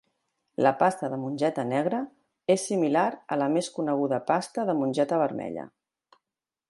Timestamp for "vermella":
5.27-5.69